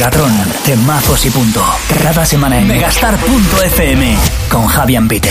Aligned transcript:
Megatron, 0.00 0.32
temazos 0.64 1.26
y 1.26 1.30
punto. 1.30 1.62
Cada 2.02 2.24
semana 2.24 2.58
en 2.58 2.66
megastar.fm 2.66 4.16
con 4.48 4.66
Javier 4.66 5.06
Pite. 5.06 5.30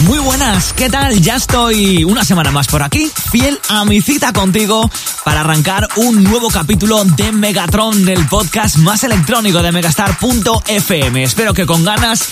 Muy 0.00 0.18
buenas, 0.18 0.74
¿qué 0.74 0.90
tal? 0.90 1.18
Ya 1.22 1.36
estoy 1.36 2.04
una 2.04 2.22
semana 2.22 2.50
más 2.50 2.66
por 2.66 2.82
aquí, 2.82 3.10
fiel 3.30 3.58
a 3.70 3.86
mi 3.86 4.02
cita 4.02 4.34
contigo 4.34 4.90
para 5.24 5.40
arrancar 5.40 5.88
un 5.96 6.22
nuevo 6.22 6.50
capítulo 6.50 7.02
de 7.02 7.32
Megatron, 7.32 8.04
del 8.04 8.26
podcast 8.26 8.76
más 8.76 9.04
electrónico 9.04 9.62
de 9.62 9.72
megastar.fm. 9.72 11.22
Espero 11.22 11.54
que 11.54 11.64
con 11.64 11.82
ganas 11.82 12.28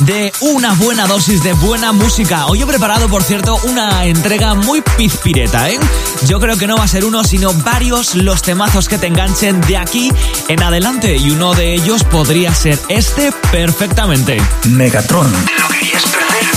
de 0.00 0.32
una 0.40 0.74
buena 0.74 1.06
dosis 1.06 1.42
de 1.42 1.52
buena 1.54 1.92
música. 1.92 2.46
Hoy 2.46 2.62
he 2.62 2.66
preparado, 2.66 3.08
por 3.08 3.22
cierto, 3.22 3.58
una 3.64 4.04
entrega 4.04 4.54
muy 4.54 4.82
pizpireta, 4.96 5.70
¿eh? 5.70 5.78
Yo 6.26 6.40
creo 6.40 6.56
que 6.56 6.66
no 6.66 6.76
va 6.76 6.84
a 6.84 6.88
ser 6.88 7.04
uno, 7.04 7.24
sino 7.24 7.52
varios 7.52 8.14
los 8.14 8.42
temazos 8.42 8.88
que 8.88 8.98
te 8.98 9.06
enganchen 9.06 9.60
de 9.62 9.76
aquí 9.76 10.12
en 10.48 10.62
adelante. 10.62 11.16
Y 11.16 11.30
uno 11.30 11.54
de 11.54 11.74
ellos 11.74 12.04
podría 12.04 12.54
ser 12.54 12.78
este 12.88 13.32
perfectamente. 13.50 14.38
Megatron. 14.68 15.32
al 15.32 16.55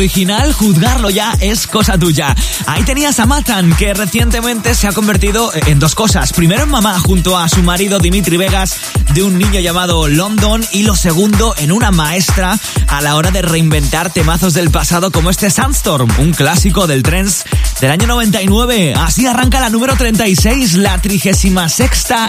original, 0.00 0.54
juzgarlo 0.54 1.10
ya 1.10 1.36
es 1.40 1.66
cosa 1.66 1.98
tuya. 1.98 2.34
Ahí 2.64 2.82
tenías 2.84 3.20
a 3.20 3.26
Matan, 3.26 3.76
que 3.76 3.92
recientemente 3.92 4.74
se 4.74 4.88
ha 4.88 4.92
convertido 4.92 5.52
en 5.66 5.78
dos 5.78 5.94
cosas. 5.94 6.32
Primero 6.32 6.62
en 6.62 6.70
mamá 6.70 6.98
junto 6.98 7.36
a 7.36 7.50
su 7.50 7.62
marido 7.62 7.98
Dimitri 7.98 8.38
Vegas 8.38 8.78
de 9.12 9.22
un 9.22 9.36
niño 9.36 9.60
llamado 9.60 10.08
London 10.08 10.64
y 10.72 10.84
lo 10.84 10.96
segundo 10.96 11.54
en 11.58 11.70
una 11.70 11.90
maestra 11.90 12.58
a 12.88 13.00
la 13.02 13.14
hora 13.14 13.30
de 13.30 13.42
reinventar 13.42 14.10
temazos 14.10 14.54
del 14.54 14.70
pasado 14.70 15.10
como 15.10 15.28
este 15.28 15.50
Sandstorm, 15.50 16.08
un 16.18 16.32
clásico 16.32 16.86
del 16.86 17.02
trance 17.02 17.44
del 17.82 17.90
año 17.90 18.06
99. 18.06 18.94
Así 18.96 19.26
arranca 19.26 19.60
la 19.60 19.68
número 19.68 19.96
36, 19.96 20.76
la 20.76 20.96
36 20.96 21.52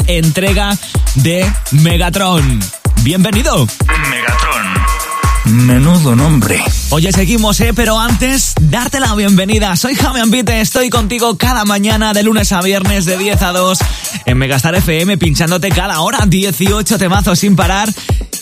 entrega 0.08 0.78
de 1.16 1.50
Megatron. 1.72 2.60
Bienvenido. 3.04 3.66
Megatron. 4.10 4.71
Menudo 5.46 6.16
nombre. 6.16 6.64
Oye, 6.90 7.12
seguimos, 7.12 7.60
¿eh? 7.62 7.74
Pero 7.76 8.00
antes, 8.00 8.54
darte 8.62 9.00
la 9.00 9.16
bienvenida. 9.16 9.76
Soy 9.76 9.96
Javi 9.96 10.20
Ambite, 10.20 10.62
estoy 10.62 10.90
contigo 10.90 11.38
cada 11.38 11.66
mañana 11.66 12.14
de 12.14 12.24
lunes 12.24 12.52
a 12.52 12.62
viernes 12.62 13.06
de 13.06 13.18
10 13.18 13.42
a 13.42 13.52
2 13.52 13.80
en 14.26 14.38
Megastar 14.38 14.76
FM, 14.76 15.18
pinchándote 15.18 15.70
cada 15.70 16.02
hora 16.02 16.26
18 16.28 16.98
temazos 16.98 17.40
sin 17.40 17.56
parar. 17.56 17.90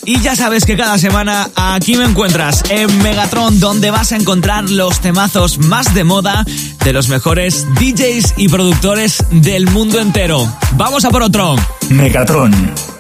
Y 0.06 0.20
ya 0.20 0.36
sabes 0.36 0.66
que 0.66 0.76
cada 0.76 0.98
semana 0.98 1.50
aquí 1.56 1.96
me 1.96 2.06
encuentras 2.06 2.64
en 2.70 3.02
Megatron, 3.04 3.60
donde 3.60 3.92
vas 3.92 4.12
a 4.12 4.16
encontrar 4.16 4.70
los 4.70 5.00
temazos 5.00 5.60
más 5.60 5.94
de 5.94 6.04
moda 6.04 6.46
de 6.84 6.94
los 6.94 7.10
mejores 7.10 7.66
DJs 7.76 8.34
y 8.38 8.50
productores 8.50 9.24
del 9.32 9.68
mundo 9.68 10.00
entero. 10.00 10.52
Vamos 10.74 11.06
a 11.06 11.10
por 11.12 11.24
otro. 11.24 11.56
Megatron. 11.90 12.54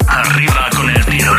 Arriba 0.07 0.69
con 0.75 0.89
el 0.89 1.05
tiro 1.05 1.35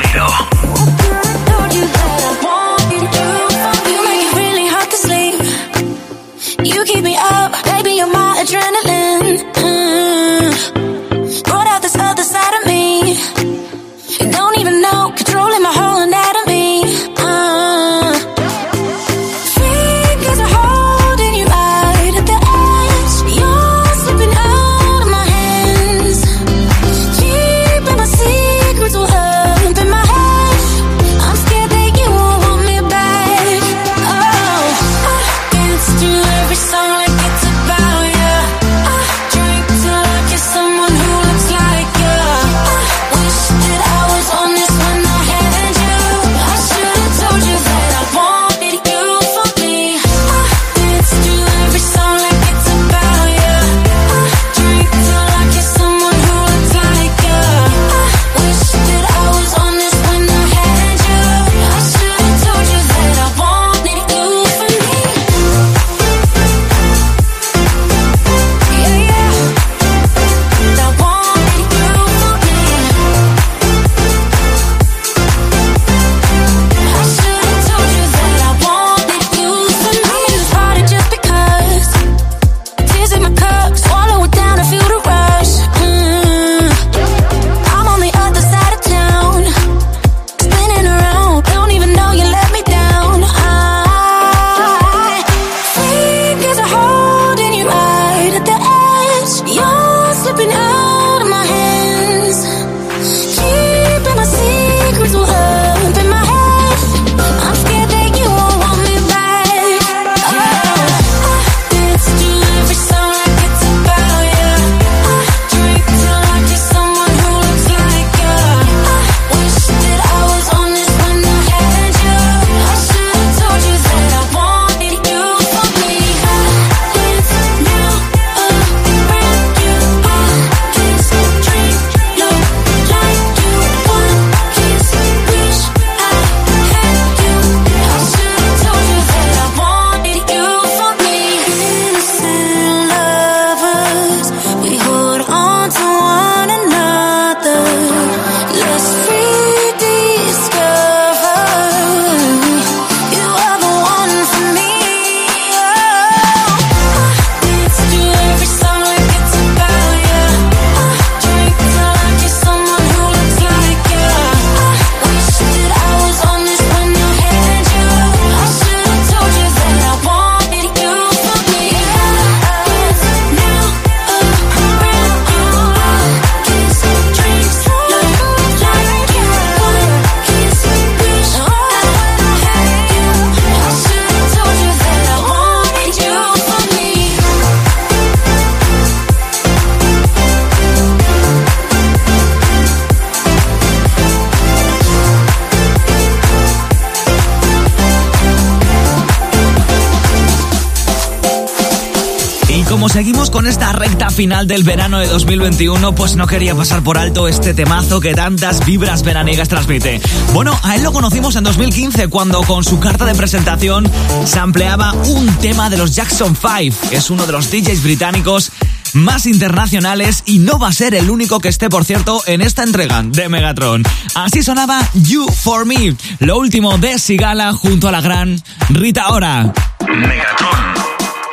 con 203.30 203.46
esta 203.46 203.72
recta 203.72 204.10
final 204.10 204.46
del 204.46 204.64
verano 204.64 204.98
de 204.98 205.06
2021, 205.06 205.94
pues 205.94 206.16
no 206.16 206.26
quería 206.26 206.54
pasar 206.54 206.82
por 206.82 206.98
alto 206.98 207.28
este 207.28 207.54
temazo 207.54 208.00
que 208.00 208.14
tantas 208.14 208.64
vibras 208.64 209.02
veraniegas 209.02 209.48
transmite. 209.48 210.00
Bueno, 210.32 210.58
a 210.62 210.76
él 210.76 210.82
lo 210.82 210.92
conocimos 210.92 211.36
en 211.36 211.44
2015 211.44 212.08
cuando 212.08 212.40
con 212.42 212.64
su 212.64 212.80
carta 212.80 213.04
de 213.04 213.14
presentación 213.14 213.90
se 214.24 214.38
ampliaba 214.38 214.92
un 214.92 215.26
tema 215.36 215.70
de 215.70 215.76
los 215.76 215.94
Jackson 215.94 216.36
5. 216.36 216.88
Es 216.90 217.10
uno 217.10 217.26
de 217.26 217.32
los 217.32 217.50
DJs 217.50 217.82
británicos 217.82 218.52
más 218.92 219.26
internacionales 219.26 220.22
y 220.26 220.38
no 220.38 220.58
va 220.58 220.68
a 220.68 220.72
ser 220.72 220.94
el 220.94 221.10
único 221.10 221.40
que 221.40 221.48
esté, 221.48 221.68
por 221.68 221.84
cierto, 221.84 222.22
en 222.26 222.40
esta 222.40 222.62
entrega 222.62 223.02
de 223.02 223.28
Megatron. 223.28 223.82
Así 224.14 224.42
sonaba 224.42 224.80
You 224.94 225.26
For 225.26 225.66
Me, 225.66 225.94
lo 226.18 226.38
último 226.38 226.78
de 226.78 226.98
Sigala 226.98 227.52
junto 227.52 227.88
a 227.88 227.92
la 227.92 228.00
gran 228.00 228.42
Rita 228.68 229.08
Ora. 229.10 229.52
Megatron. 229.86 230.79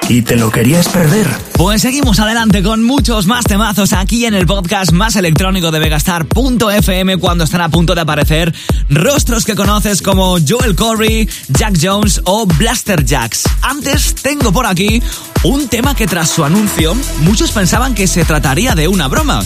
¿Y 0.09 0.21
te 0.21 0.37
lo 0.37 0.49
querías 0.49 0.87
perder? 0.87 1.27
Pues 1.53 1.81
seguimos 1.81 2.19
adelante 2.19 2.63
con 2.63 2.81
muchos 2.81 3.25
más 3.25 3.43
temazos 3.43 3.91
aquí 3.91 4.25
en 4.25 4.35
el 4.35 4.45
podcast 4.45 4.93
más 4.93 5.17
electrónico 5.17 5.69
de 5.69 5.81
Megastar.fm 5.81 7.17
cuando 7.17 7.43
están 7.43 7.59
a 7.59 7.67
punto 7.67 7.93
de 7.93 8.01
aparecer 8.01 8.53
rostros 8.89 9.43
que 9.43 9.55
conoces 9.55 10.01
como 10.01 10.37
Joel 10.39 10.75
Corey, 10.75 11.27
Jack 11.49 11.77
Jones 11.81 12.21
o 12.23 12.45
Blaster 12.45 13.03
Jacks. 13.03 13.43
Antes 13.61 14.15
tengo 14.15 14.53
por 14.53 14.65
aquí 14.65 15.03
un 15.43 15.67
tema 15.67 15.93
que 15.93 16.07
tras 16.07 16.29
su 16.29 16.45
anuncio 16.45 16.95
muchos 17.23 17.51
pensaban 17.51 17.93
que 17.93 18.07
se 18.07 18.23
trataría 18.23 18.75
de 18.75 18.87
una 18.87 19.09
broma. 19.09 19.43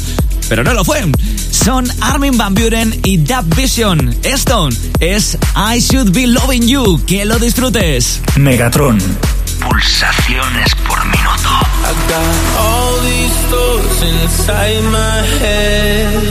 Pero 0.47 0.63
no 0.63 0.75
lo 0.75 0.85
fue. 0.85 1.11
Son 1.49 1.87
Armin 2.01 2.37
Van 2.37 2.53
Buren 2.53 2.99
y 3.03 3.17
Dub 3.17 3.55
Vision. 3.55 4.15
Esto 4.21 4.69
es 4.99 5.39
I 5.55 5.79
Should 5.79 6.11
Be 6.11 6.27
Loving 6.27 6.67
You. 6.67 7.01
Que 7.07 7.25
lo 7.25 7.39
disfrutes. 7.39 8.21
Megatron 8.37 8.99
pulsaciones 9.61 10.75
por 10.87 10.99
minuto. 11.05 11.49
I 11.89 11.93
got 12.13 12.35
all 12.65 12.93
these 13.09 13.37
thoughts 13.49 14.01
inside 14.01 14.83
my 14.99 15.21
head. 15.41 16.23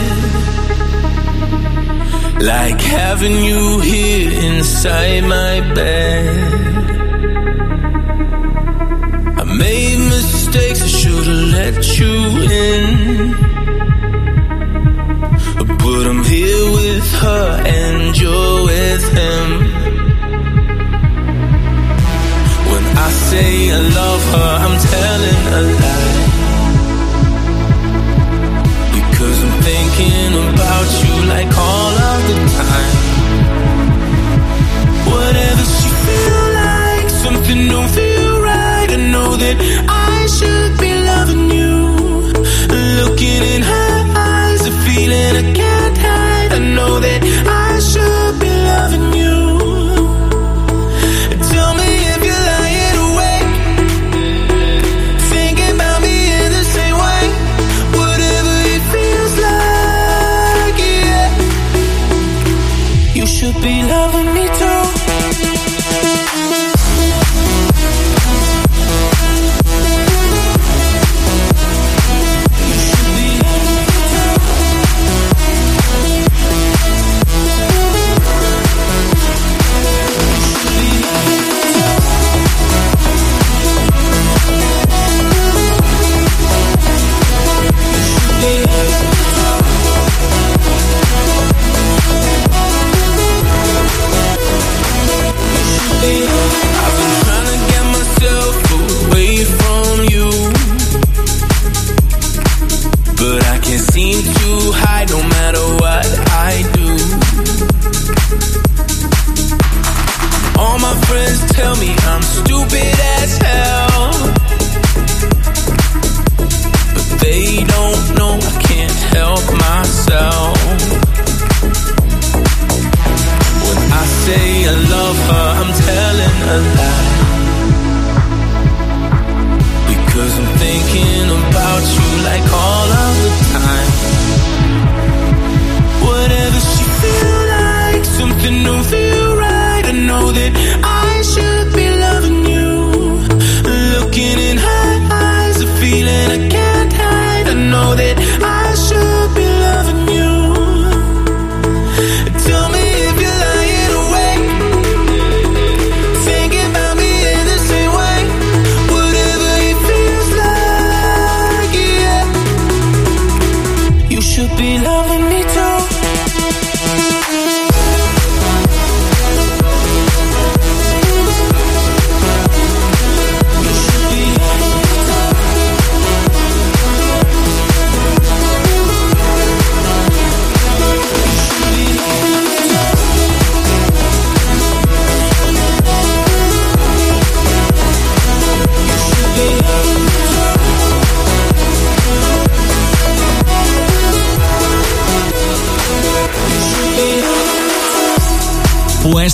Like 2.41 2.81
having 2.81 3.43
you 3.43 3.79
here 3.79 4.31
inside 4.49 5.23
my 5.23 5.61
bed. 5.75 6.51
I 9.41 9.43
made 9.43 9.99
mistakes, 10.09 10.81
I 10.83 10.87
should've 10.87 11.53
let 11.57 11.99
you 11.99 12.15
in. 12.65 12.83
But 15.83 16.03
I'm 16.07 16.23
here 16.23 16.65
with 16.79 17.07
her 17.23 17.63
and 17.65 18.17
you're 18.19 18.63
with 18.63 19.03
him. 19.13 19.80
I 23.03 23.09
say 23.29 23.51
I 23.71 23.79
love 23.99 24.23
her, 24.33 24.51
I'm 24.65 24.75
telling 24.93 25.41
a 25.57 25.61
lie. 25.81 26.19
Because 28.95 29.37
I'm 29.45 29.55
thinking 29.69 30.31
about 30.49 30.87
you 31.01 31.15
like 31.33 31.51
all 31.69 31.95
of 32.11 32.19
the 32.29 32.37
time. 32.59 32.97
Whatever 35.13 35.63
she 35.75 35.89
feel 36.05 36.43
like, 36.63 37.07
something 37.25 37.61
don't 37.73 37.91
feel 37.99 38.33
right. 38.51 38.89
I 38.97 38.99
know 39.13 39.29
that 39.43 39.55
I 40.13 40.15
should 40.37 40.73
be 40.83 40.91
loving 41.11 41.45
you. 41.59 41.73
Looking 43.01 43.41
in 43.53 43.61
her 43.73 43.93
eyes, 44.29 44.61
a 44.71 44.73
feeling 44.85 45.33
I 45.41 45.45
can't 45.61 45.97
hide. 45.97 46.51
I 46.53 46.59
know 46.77 46.99
that 46.99 47.19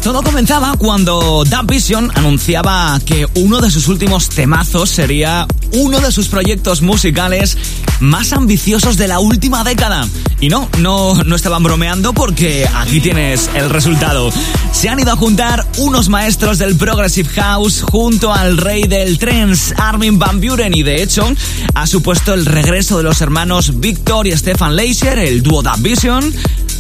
Todo 0.08 0.24
comenzaba 0.24 0.74
cuando 0.78 1.44
Dub 1.44 1.68
Vision 1.70 2.10
anunciaba 2.16 2.98
que 3.06 3.28
uno 3.36 3.60
de 3.60 3.70
sus 3.70 3.90
últimos 3.90 4.30
temazos 4.30 4.90
sería 4.90 5.46
uno 5.74 6.00
de 6.00 6.14
sus 6.14 6.30
proyectos 6.30 6.82
musicales 6.82 7.58
más 8.00 8.32
ambiciosos 8.32 8.96
de 8.96 9.10
la 9.10 9.20
última 9.20 9.66
década. 9.66 10.08
Y 10.40 10.48
no, 10.48 10.70
no, 10.80 11.16
no 11.26 11.36
estaban 11.36 11.62
bromeando 11.64 12.14
porque 12.14 12.70
aquí 12.74 13.02
tienes 13.02 13.50
el 13.54 13.70
resultado. 13.70 14.32
Se 14.72 14.88
han 14.88 15.00
ido 15.00 15.12
a 15.12 15.18
juntar 15.18 15.66
unos 15.78 16.08
maestros 16.08 16.58
del 16.58 16.78
Progressive 16.78 17.30
House 17.30 17.82
junto 17.82 18.34
al 18.34 18.58
rey 18.58 18.84
del 18.84 19.18
trance, 19.18 19.74
Armin 19.78 20.20
Van 20.20 20.40
Buren, 20.40 20.74
y 20.74 20.84
de 20.84 21.04
hecho 21.04 21.28
ha 21.74 21.88
supuesto 21.88 22.34
el 22.34 22.46
regreso 22.46 22.98
de 22.98 23.04
los 23.04 23.20
hermanos 23.20 23.80
Victor 23.80 24.28
y 24.28 24.32
Stefan 24.38 24.76
Leischer, 24.76 25.20
el 25.20 25.44
dúo 25.44 25.62
Dub 25.62 25.80
Vision, 25.80 26.34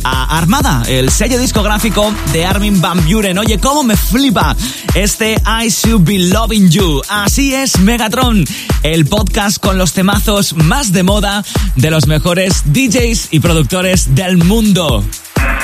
a 0.03 0.37
Armada, 0.37 0.83
el 0.87 1.11
sello 1.11 1.37
discográfico 1.37 2.13
de 2.31 2.45
Armin 2.45 2.81
Van 2.81 3.05
Buren. 3.05 3.37
Oye, 3.37 3.59
cómo 3.59 3.83
me 3.83 3.95
flipa 3.97 4.55
este 4.93 5.35
I 5.45 5.69
Should 5.69 6.03
Be 6.05 6.19
Loving 6.19 6.69
You. 6.69 7.01
Así 7.09 7.53
es, 7.53 7.79
Megatron, 7.79 8.45
el 8.83 9.05
podcast 9.05 9.59
con 9.59 9.77
los 9.77 9.93
temazos 9.93 10.53
más 10.55 10.91
de 10.91 11.03
moda 11.03 11.43
de 11.75 11.91
los 11.91 12.07
mejores 12.07 12.63
DJs 12.65 13.29
y 13.31 13.39
productores 13.39 14.15
del 14.15 14.37
mundo. 14.37 15.03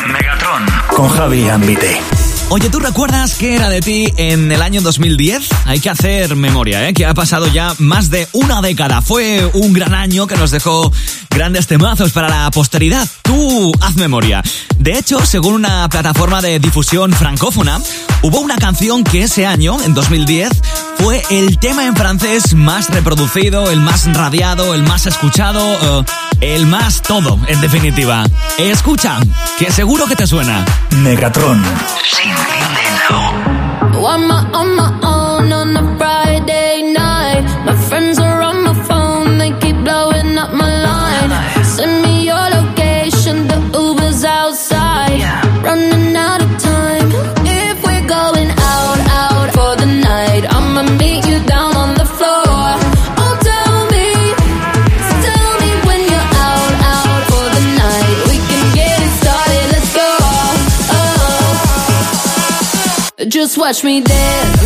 Megatron 0.07 0.65
con 0.87 1.09
Javi 1.09 1.49
Ambite. 1.49 2.32
Oye, 2.55 2.69
¿tú 2.69 2.77
recuerdas 2.77 3.33
qué 3.33 3.55
era 3.55 3.67
de 3.67 3.81
ti 3.81 4.13
en 4.15 4.51
el 4.51 4.61
año 4.61 4.79
2010? 4.81 5.49
Hay 5.65 5.79
que 5.79 5.89
hacer 5.89 6.35
memoria, 6.35 6.87
¿eh? 6.87 6.93
Que 6.93 7.03
ha 7.03 7.15
pasado 7.15 7.47
ya 7.47 7.73
más 7.79 8.11
de 8.11 8.27
una 8.31 8.61
década. 8.61 9.01
Fue 9.01 9.43
un 9.55 9.73
gran 9.73 9.95
año 9.95 10.27
que 10.27 10.35
nos 10.35 10.51
dejó 10.51 10.91
grandes 11.31 11.65
temazos 11.65 12.11
para 12.11 12.29
la 12.29 12.51
posteridad. 12.51 13.09
Tú 13.23 13.71
haz 13.81 13.95
memoria. 13.95 14.43
De 14.83 14.97
hecho, 14.97 15.25
según 15.25 15.53
una 15.53 15.87
plataforma 15.87 16.41
de 16.41 16.59
difusión 16.59 17.13
francófona, 17.13 17.79
hubo 18.21 18.41
una 18.41 18.57
canción 18.57 19.05
que 19.05 19.23
ese 19.23 19.45
año, 19.45 19.77
en 19.81 19.93
2010, 19.93 20.49
fue 20.97 21.23
el 21.29 21.57
tema 21.57 21.85
en 21.85 21.95
francés 21.95 22.53
más 22.53 22.89
reproducido, 22.89 23.71
el 23.71 23.79
más 23.79 24.13
radiado, 24.13 24.73
el 24.73 24.83
más 24.83 25.05
escuchado, 25.05 25.61
uh, 25.99 26.03
el 26.41 26.65
más 26.65 27.01
todo, 27.01 27.39
en 27.47 27.61
definitiva. 27.61 28.25
Escucha, 28.57 29.19
que 29.57 29.71
seguro 29.71 30.05
que 30.05 30.17
te 30.17 30.27
suena. 30.27 30.65
Megatron. 30.97 31.63
Watch 63.63 63.81
me 63.81 64.01
dance. 64.01 64.62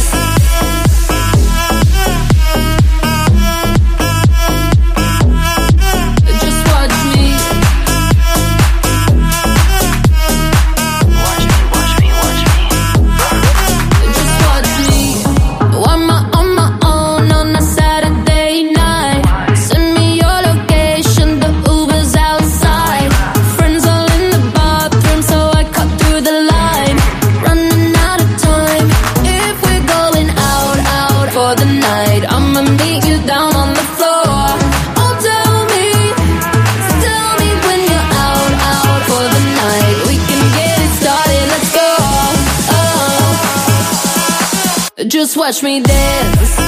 Watch 45.47 45.63
me 45.63 45.79
dance. 45.79 46.66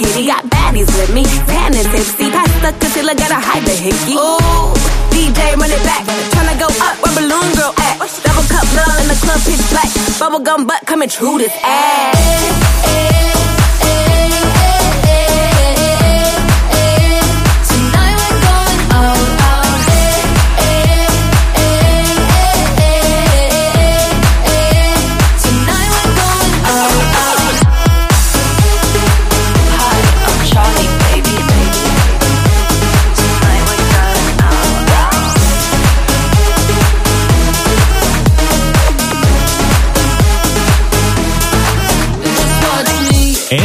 Kitty? 0.00 0.26
Got 0.26 0.44
baddies 0.48 0.88
with 0.96 1.12
me, 1.12 1.24
tan 1.44 1.76
and 1.76 1.88
tipsy. 1.92 2.30
Pass 2.32 2.48
the 2.64 2.72
concealer, 2.80 3.14
gotta 3.14 3.36
hide 3.36 3.64
the 3.68 3.76
hickey. 3.76 4.16
Ooh, 4.16 4.72
DJ 5.12 5.40
run 5.60 5.70
it 5.70 5.82
back, 5.84 6.04
tryna 6.32 6.56
go 6.56 6.68
up 6.86 6.96
where 7.04 7.14
balloon 7.16 7.48
girl 7.58 7.72
at. 7.76 7.96
Double 8.24 8.46
cup 8.48 8.66
love 8.76 8.96
in 9.02 9.06
the 9.12 9.18
club, 9.20 9.40
pitch 9.44 9.64
black. 9.72 9.90
Bubblegum 10.20 10.66
butt 10.66 10.82
coming 10.86 11.08
true 11.08 11.38
this 11.38 11.52
ass. 11.62 13.39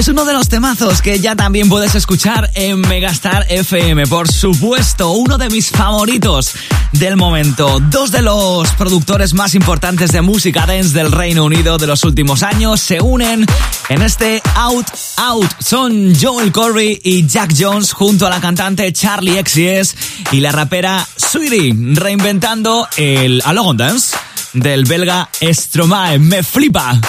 Es 0.06 0.10
uno 0.10 0.24
de 0.24 0.34
los 0.34 0.50
temazos 0.50 1.02
que 1.02 1.20
ya 1.20 1.36
también 1.36 1.68
puedes 1.68 1.96
escuchar 1.96 2.52
en 2.54 2.80
Megastar 2.80 3.48
FM. 3.50 4.06
Por 4.06 4.32
supuesto, 4.32 5.10
uno 5.14 5.40
de 5.40 5.50
mis 5.50 5.72
favoritos 5.72 6.52
del 6.92 7.18
momento. 7.18 7.80
Dos 7.90 8.12
de 8.12 8.22
los 8.22 8.70
productores 8.74 9.34
más 9.34 9.56
importantes 9.56 10.12
de 10.12 10.22
música 10.22 10.68
dance 10.68 10.94
del 10.94 11.12
Reino 11.12 11.44
Unido 11.44 11.80
de 11.80 11.88
los 11.88 12.04
últimos 12.04 12.44
años 12.44 12.82
se 12.82 13.02
unen 13.02 13.48
en 13.90 14.02
este 14.04 14.44
Out 14.54 14.86
Out. 15.18 15.52
Son 15.60 16.14
Joel 16.22 16.52
Corey 16.52 17.02
y 17.04 17.26
Jack 17.26 17.56
Jones 17.58 17.92
junto 17.92 18.28
a 18.28 18.30
la 18.30 18.40
cantante 18.40 18.94
Charlie 18.94 19.42
XCS 19.44 19.96
y 20.34 20.40
la 20.40 20.52
rapera 20.52 21.04
Sweetie, 21.16 21.74
reinventando 21.96 22.88
el 22.96 23.42
Alogon 23.44 23.78
Dance 23.78 24.16
del 24.54 24.86
belga 24.86 25.30
Stromae. 25.42 26.20
Me 26.20 26.44
flipa. 26.44 27.02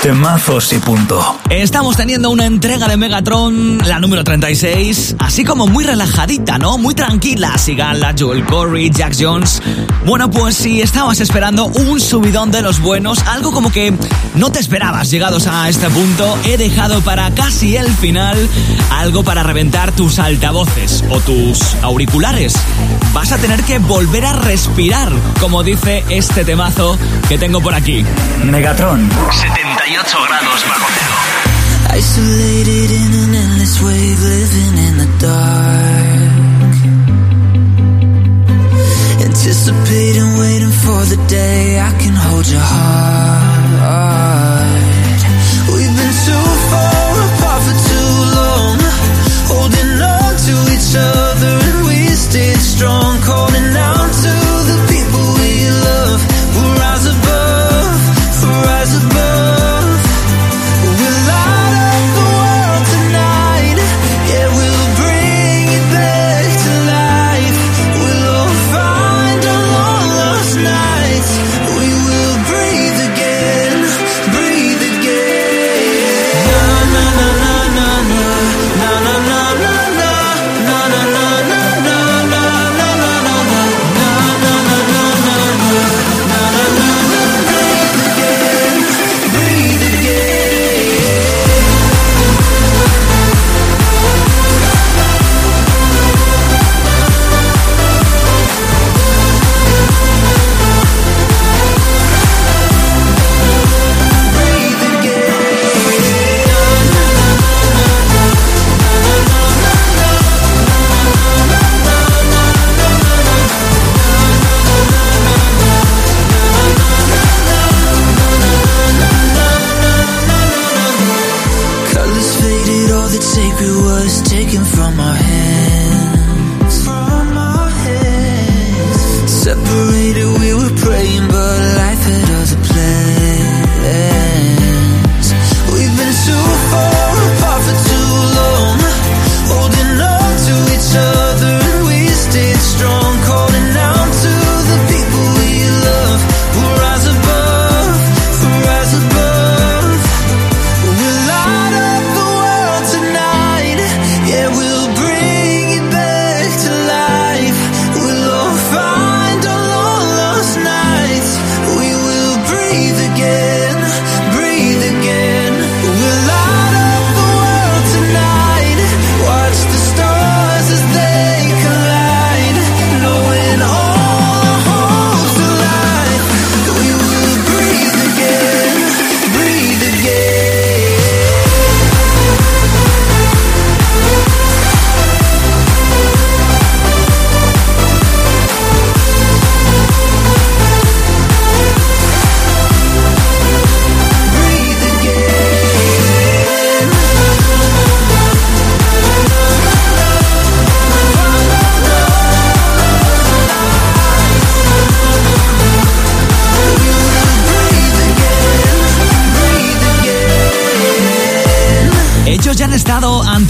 Temazos 0.00 0.72
y 0.72 0.78
punto. 0.78 1.40
Estamos 1.50 1.96
teniendo 1.96 2.30
una 2.30 2.46
entrega 2.46 2.86
de 2.86 2.96
Megatron, 2.96 3.78
la 3.78 3.98
número 3.98 4.22
36, 4.22 5.16
así 5.18 5.44
como 5.44 5.66
muy 5.66 5.84
relajadita, 5.84 6.56
¿no? 6.56 6.78
Muy 6.78 6.94
tranquila. 6.94 7.58
Sigala, 7.58 8.14
Joel 8.16 8.44
Corey, 8.44 8.90
Jack 8.90 9.16
Jones. 9.18 9.60
Bueno, 10.06 10.30
pues 10.30 10.54
si 10.54 10.80
estabas 10.80 11.18
esperando 11.18 11.66
un 11.66 11.98
subidón 11.98 12.52
de 12.52 12.62
los 12.62 12.78
buenos, 12.80 13.18
algo 13.26 13.50
como 13.50 13.72
que 13.72 13.92
no 14.36 14.52
te 14.52 14.60
esperabas 14.60 15.10
llegados 15.10 15.48
a 15.48 15.68
este 15.68 15.90
punto, 15.90 16.38
he 16.44 16.56
dejado 16.56 17.00
para 17.00 17.32
casi 17.32 17.76
el 17.76 17.88
final 17.88 18.38
algo 18.92 19.24
para 19.24 19.42
reventar 19.42 19.90
tus 19.90 20.20
altavoces 20.20 21.02
o 21.10 21.18
tus 21.18 21.74
auriculares. 21.82 22.54
Vas 23.12 23.32
a 23.32 23.38
tener 23.38 23.64
que 23.64 23.80
volver 23.80 24.26
a 24.26 24.34
respirar, 24.34 25.10
como 25.40 25.64
dice 25.64 26.04
este 26.08 26.44
temazo 26.44 26.96
que 27.28 27.36
tengo 27.36 27.60
por 27.60 27.74
aquí. 27.74 28.04
Megatron. 28.44 29.08
78 29.88 30.26
grados 30.28 30.64
bajo 30.68 30.86
cero. 30.98 31.14
Isolated 31.96 32.90
in 32.90 33.14
an 33.24 33.34
endless 33.34 33.80
wave, 33.80 34.22
living 34.22 34.76
in 34.86 34.98
the 34.98 35.08
dark. 35.18 36.74
Anticipating, 39.24 40.38
waiting 40.38 40.72
for 40.84 41.04
the 41.06 41.16
day 41.28 41.80
I 41.80 41.90
can 41.98 42.14
hold 42.14 42.46
your 42.46 42.60
heart. 42.60 44.47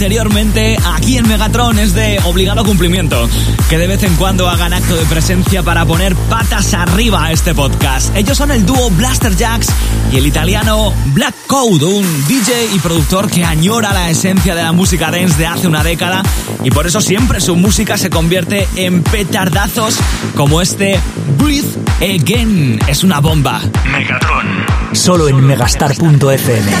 Anteriormente 0.09 0.75
aquí 0.95 1.19
en 1.19 1.27
Megatron, 1.27 1.77
es 1.77 1.93
de 1.93 2.19
obligado 2.23 2.65
cumplimiento. 2.65 3.29
Que 3.69 3.77
de 3.77 3.85
vez 3.85 4.01
en 4.01 4.15
cuando 4.15 4.49
hagan 4.49 4.73
acto 4.73 4.95
de 4.95 5.05
presencia 5.05 5.61
para 5.61 5.85
poner 5.85 6.15
patas 6.15 6.73
arriba 6.73 7.25
a 7.25 7.31
este 7.31 7.53
podcast. 7.53 8.15
Ellos 8.15 8.35
son 8.35 8.49
el 8.49 8.65
dúo 8.65 8.89
Blaster 8.89 9.35
Jacks 9.35 9.67
y 10.11 10.17
el 10.17 10.25
italiano 10.25 10.91
Black 11.13 11.35
Code, 11.45 11.85
un 11.85 12.27
DJ 12.27 12.73
y 12.73 12.79
productor 12.79 13.29
que 13.29 13.45
añora 13.45 13.93
la 13.93 14.09
esencia 14.09 14.55
de 14.55 14.63
la 14.63 14.71
música 14.71 15.11
dance 15.11 15.37
de 15.37 15.45
hace 15.45 15.67
una 15.67 15.83
década 15.83 16.23
y 16.63 16.71
por 16.71 16.87
eso 16.87 17.01
siempre 17.01 17.39
su 17.39 17.55
música 17.55 17.95
se 17.95 18.09
convierte 18.09 18.67
en 18.77 19.03
petardazos 19.03 19.95
como 20.35 20.59
este 20.59 20.99
Breathe 21.37 21.69
Again. 22.01 22.79
Es 22.87 23.03
una 23.03 23.19
bomba. 23.19 23.61
Megatron. 23.85 24.65
Solo 24.91 25.29
en 25.29 25.45
megastar.fm. 25.45 26.71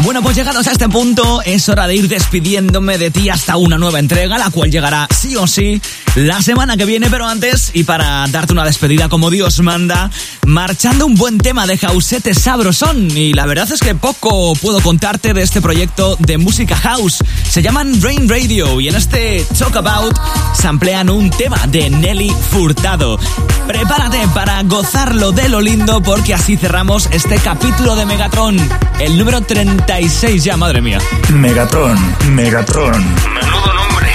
Bueno, 0.00 0.22
pues 0.22 0.36
llegados 0.36 0.66
a 0.66 0.72
este 0.72 0.88
punto, 0.88 1.40
es 1.44 1.68
hora 1.68 1.86
de 1.86 1.94
ir 1.94 2.08
despidiéndome 2.08 2.98
de 2.98 3.10
ti 3.10 3.30
hasta 3.30 3.56
una 3.56 3.78
nueva 3.78 4.00
entrega, 4.00 4.36
la 4.36 4.50
cual 4.50 4.70
llegará 4.70 5.08
sí 5.14 5.36
o 5.36 5.46
sí 5.46 5.80
la 6.16 6.40
semana 6.42 6.76
que 6.76 6.84
viene, 6.84 7.10
pero 7.10 7.26
antes, 7.26 7.70
y 7.74 7.84
para 7.84 8.26
darte 8.28 8.52
una 8.52 8.64
despedida 8.64 9.08
como 9.08 9.30
Dios 9.30 9.60
manda, 9.60 10.10
marchando 10.46 11.06
un 11.06 11.16
buen 11.16 11.38
tema 11.38 11.66
de 11.66 11.76
Jausete 11.76 12.34
Sabrosón. 12.34 13.10
Y 13.16 13.32
la 13.32 13.46
verdad 13.46 13.70
es 13.72 13.80
que 13.80 13.94
poco 13.94 14.54
puedo 14.54 14.80
contarte 14.80 15.34
de 15.34 15.42
este 15.42 15.60
proyecto 15.60 16.16
de 16.20 16.38
música 16.38 16.76
house. 16.76 17.18
Se 17.48 17.62
llaman 17.62 18.00
Rain 18.00 18.28
Radio 18.28 18.80
y 18.80 18.88
en 18.88 18.94
este 18.94 19.44
Talk 19.58 19.76
About 19.76 20.16
se 20.54 20.68
emplean 20.68 21.10
un 21.10 21.30
tema 21.30 21.66
de 21.66 21.90
Nelly 21.90 22.32
Furtado. 22.50 23.18
Prepárate 23.66 24.28
para 24.34 24.62
gozarlo 24.62 25.32
de 25.32 25.48
lo 25.48 25.60
lindo 25.60 26.02
porque 26.02 26.34
así 26.34 26.56
cerramos 26.56 27.08
este 27.10 27.38
capítulo 27.38 27.96
de 27.96 28.06
Megatron, 28.06 28.56
el 29.00 29.18
número 29.18 29.40
36 29.40 30.44
ya, 30.44 30.56
madre 30.56 30.80
mía. 30.80 30.98
Megatron. 31.30 31.98
Megatron. 32.30 33.04
Menudo 33.34 33.74
nombre. 33.74 34.13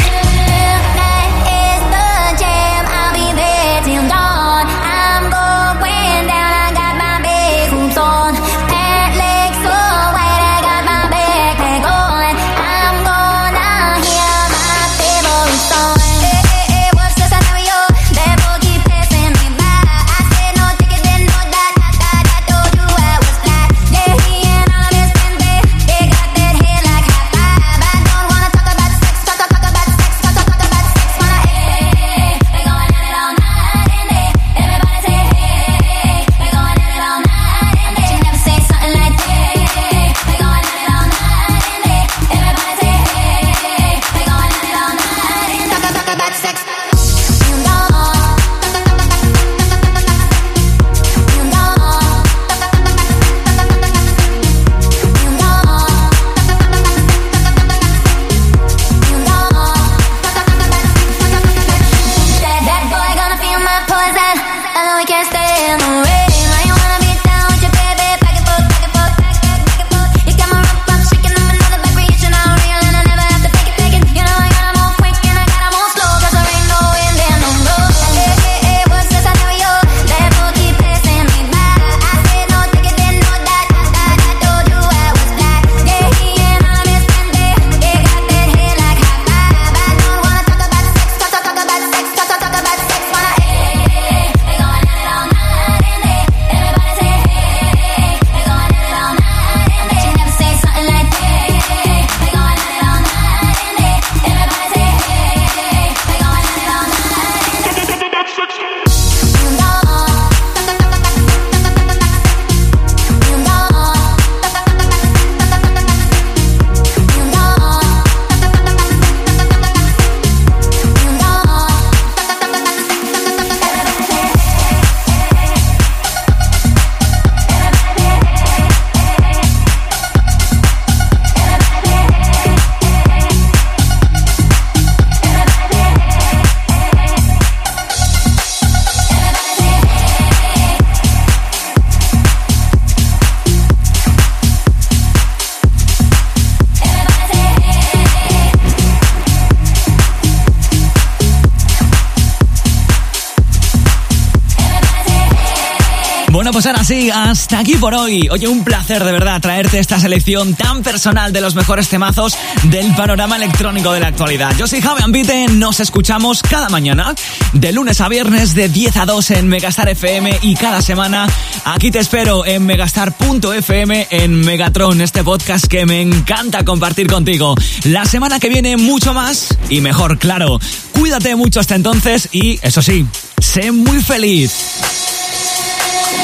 Pues 156.51 156.65
ahora 156.65 156.83
sí, 156.83 157.11
hasta 157.11 157.59
aquí 157.59 157.75
por 157.75 157.93
hoy. 157.93 158.27
Oye, 158.31 158.47
un 158.47 158.63
placer 158.63 159.03
de 159.03 159.11
verdad 159.11 159.39
traerte 159.39 159.77
esta 159.77 159.99
selección 159.99 160.55
tan 160.55 160.81
personal 160.81 161.31
de 161.31 161.41
los 161.41 161.53
mejores 161.53 161.89
temazos 161.89 162.35
del 162.63 162.93
panorama 162.95 163.35
electrónico 163.35 163.93
de 163.93 163.99
la 163.99 164.07
actualidad. 164.07 164.55
Yo 164.57 164.67
soy 164.67 164.81
Javi 164.81 165.03
Ambite, 165.03 165.47
nos 165.47 165.79
escuchamos 165.79 166.41
cada 166.41 166.67
mañana, 166.69 167.13
de 167.53 167.71
lunes 167.71 168.01
a 168.01 168.09
viernes 168.09 168.55
de 168.55 168.67
10 168.67 168.97
a 168.97 169.05
2 169.05 169.31
en 169.31 169.47
Megastar 169.47 169.89
FM 169.89 170.39
y 170.41 170.55
cada 170.55 170.81
semana 170.81 171.27
aquí 171.65 171.91
te 171.91 171.99
espero 171.99 172.45
en 172.45 172.65
megastar.fm 172.65 174.07
en 174.09 174.41
Megatron, 174.41 175.01
este 175.01 175.23
podcast 175.23 175.65
que 175.65 175.85
me 175.85 176.01
encanta 176.01 176.65
compartir 176.65 177.07
contigo. 177.07 177.53
La 177.83 178.05
semana 178.05 178.39
que 178.39 178.49
viene 178.49 178.75
mucho 178.75 179.13
más 179.13 179.55
y 179.69 179.81
mejor, 179.81 180.17
claro. 180.17 180.59
Cuídate 180.93 181.35
mucho 181.35 181.59
hasta 181.59 181.75
entonces 181.75 182.27
y, 182.31 182.59
eso 182.63 182.81
sí, 182.81 183.05
sé 183.39 183.71
muy 183.71 184.01
feliz. 184.01 185.08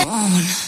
On. 0.08 0.65